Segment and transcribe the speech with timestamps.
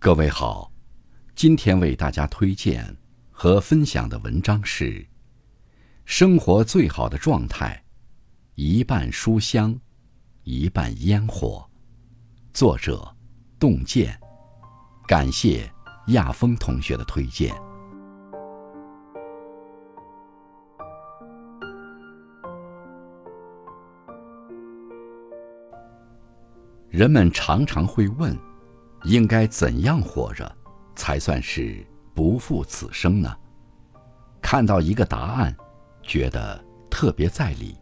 [0.00, 0.70] 各位好，
[1.34, 2.96] 今天为大家推荐
[3.32, 4.84] 和分享的文章是
[6.04, 7.82] 《生活最好的状态：
[8.54, 9.76] 一半书香，
[10.44, 11.68] 一半烟火》，
[12.56, 13.12] 作者
[13.58, 14.16] 洞见。
[15.04, 15.68] 感谢
[16.08, 17.52] 亚峰同学的推荐。
[26.88, 28.47] 人们常常会问。
[29.04, 30.50] 应该怎样活着，
[30.96, 33.34] 才算是不负此生呢？
[34.40, 35.54] 看到一个答案，
[36.02, 37.76] 觉得特别在理。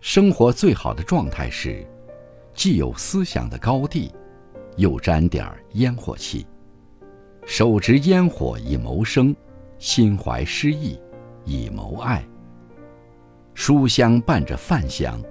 [0.00, 1.86] 生活最好的状态是，
[2.54, 4.12] 既有思想的高地，
[4.76, 6.46] 又沾点烟火气，
[7.46, 9.34] 手执烟火以谋生，
[9.78, 11.00] 心怀诗意
[11.44, 12.24] 以谋爱。
[13.54, 15.22] 书香伴着饭香，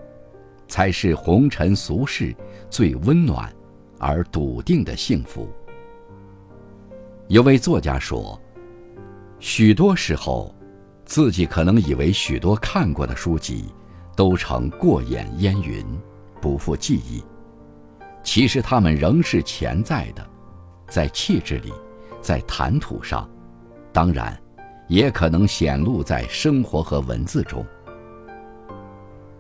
[0.68, 2.36] 才是红尘俗世
[2.70, 3.54] 最温暖。
[4.02, 5.48] 而笃定的幸福。
[7.28, 8.38] 有位作家说
[9.40, 10.54] ：“许多时候，
[11.06, 13.72] 自己可能以为许多看过的书籍
[14.16, 15.86] 都成过眼烟云，
[16.42, 17.24] 不复记忆。
[18.24, 20.28] 其实它们仍是潜在的，
[20.88, 21.72] 在气质里，
[22.22, 23.30] 在谈吐上，
[23.94, 24.36] 当然，
[24.88, 27.64] 也可能显露在生活和文字中。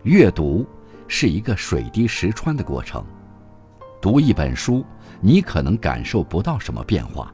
[0.03, 0.65] 阅读
[1.07, 3.03] 是一个水滴石穿的过程。”
[4.01, 4.83] 读一本书，
[5.19, 7.31] 你可能感受不到什么变化；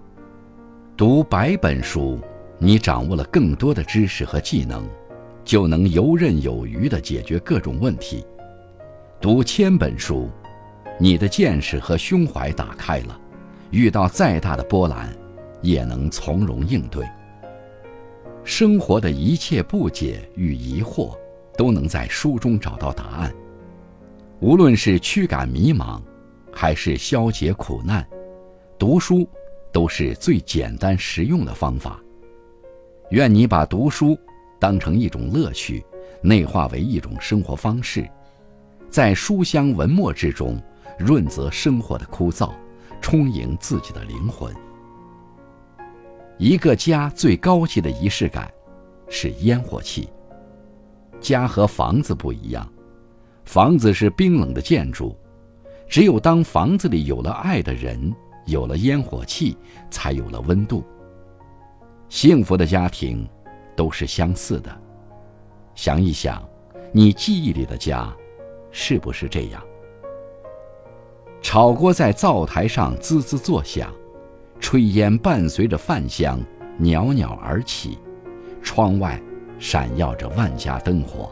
[0.98, 2.20] 读百本书，
[2.60, 4.86] 你掌握了更多的知识和技能，
[5.46, 8.22] 就能游刃有余地解决各种问题；
[9.22, 10.30] 读千本书，
[11.00, 13.18] 你的见识和胸怀打开了，
[13.72, 15.08] 遇到再大的波澜，
[15.62, 17.08] 也能从容应对。
[18.44, 21.18] 生活的一切不解与疑惑，
[21.58, 23.34] 都能在书中找到答案。
[24.42, 26.02] 无论是驱赶迷茫。
[26.60, 28.04] 还是消解苦难，
[28.80, 29.30] 读书
[29.72, 32.02] 都是最简单实用的方法。
[33.12, 34.18] 愿你把读书
[34.60, 35.86] 当成一种乐趣，
[36.20, 38.10] 内化为一种生活方式，
[38.90, 40.60] 在书香文墨之中
[40.98, 42.52] 润泽生活的枯燥，
[43.00, 44.52] 充盈自己的灵魂。
[46.40, 48.52] 一个家最高级的仪式感
[49.08, 50.10] 是烟火气。
[51.20, 52.68] 家和房子不一样，
[53.46, 55.16] 房子是冰冷的建筑。
[55.88, 58.14] 只有当房子里有了爱的人，
[58.46, 59.58] 有了烟火气，
[59.90, 60.84] 才有了温度。
[62.10, 63.28] 幸福的家庭
[63.76, 64.82] 都是相似的。
[65.76, 66.44] 想一想，
[66.92, 68.14] 你记忆里的家，
[68.72, 69.64] 是不是这样？
[71.42, 73.94] 炒锅在灶台上滋滋作响，
[74.60, 76.40] 炊烟伴随着饭香
[76.78, 77.98] 袅袅而起，
[78.62, 79.22] 窗外
[79.58, 81.32] 闪耀着万家灯火。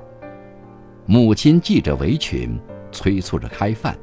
[1.05, 2.57] 母亲系着围裙，
[2.91, 3.97] 催促着开饭。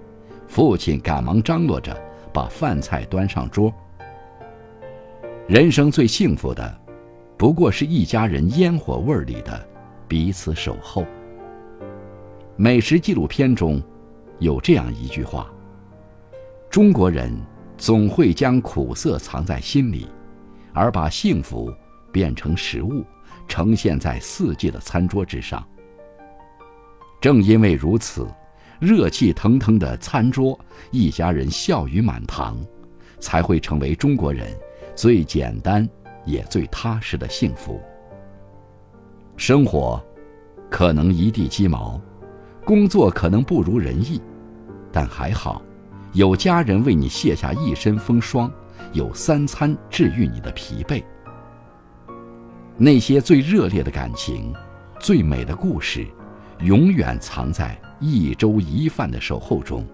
[0.52, 1.98] 父亲赶忙张罗着，
[2.30, 3.72] 把饭菜端上桌。
[5.48, 6.78] 人生最幸福的，
[7.38, 9.66] 不过是一家人烟火味儿里的
[10.06, 11.06] 彼此守候。
[12.54, 13.82] 美食纪录片中，
[14.41, 15.50] 有这样一句话：
[16.68, 17.34] 中国人
[17.78, 20.06] 总会将苦涩藏在心里，
[20.74, 21.72] 而把幸福
[22.12, 23.02] 变成食物，
[23.48, 25.66] 呈现在四季的餐桌之上。
[27.22, 28.26] 正因为如此。
[28.82, 30.59] 热气腾腾的餐桌，
[30.91, 32.59] 一家人笑语满堂，
[33.20, 34.48] 才会成为中国人
[34.97, 35.88] 最简单
[36.25, 37.81] 也最踏实的幸福。
[39.37, 40.04] 生活
[40.69, 42.00] 可能一地鸡毛，
[42.65, 44.21] 工作可能不如人意，
[44.91, 45.62] 但还好，
[46.12, 48.50] 有家人为你卸下一身风霜，
[48.92, 51.00] 有三餐治愈你的疲惫。
[52.76, 54.53] 那些最热烈的感情，
[54.98, 56.04] 最美的故事。
[56.62, 59.84] 永远藏在一粥一饭的守候中，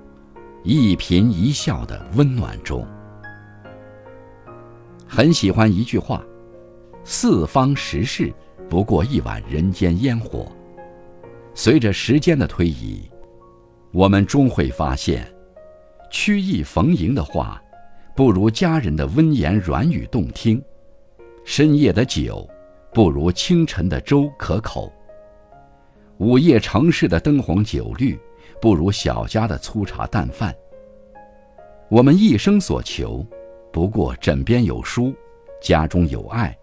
[0.62, 2.86] 一颦一笑的温暖中。
[5.06, 6.22] 很喜欢一句话
[7.04, 8.30] ：“四方时事
[8.68, 10.46] 不过一碗人间烟火。”
[11.54, 13.10] 随着时间的推移，
[13.90, 15.26] 我们终会发现，
[16.10, 17.60] 曲意逢迎的话，
[18.14, 20.60] 不如家人的温言软语动听；
[21.44, 22.46] 深夜的酒，
[22.92, 24.92] 不如清晨的粥可口。
[26.18, 28.18] 午夜城市的灯红酒绿，
[28.60, 30.54] 不如小家的粗茶淡饭。
[31.88, 33.24] 我们一生所求，
[33.72, 35.14] 不过枕边有书，
[35.62, 36.56] 家中有爱，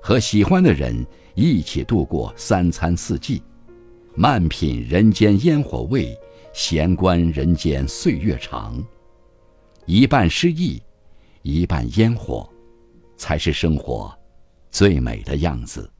[0.00, 3.42] 和喜欢的人一起度过三餐四季，
[4.14, 6.18] 慢品人间烟火味，
[6.54, 8.82] 闲观人间岁月长。
[9.84, 10.82] 一半诗意，
[11.42, 12.48] 一半烟火，
[13.18, 14.10] 才是生活
[14.70, 15.90] 最美的样子。